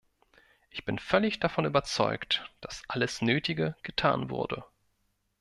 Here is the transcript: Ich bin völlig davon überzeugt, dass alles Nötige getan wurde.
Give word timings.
Ich 0.71 0.83
bin 0.83 0.97
völlig 0.97 1.39
davon 1.39 1.65
überzeugt, 1.65 2.49
dass 2.59 2.81
alles 2.87 3.21
Nötige 3.21 3.75
getan 3.83 4.31
wurde. 4.31 4.63